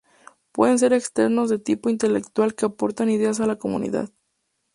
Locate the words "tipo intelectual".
1.59-2.55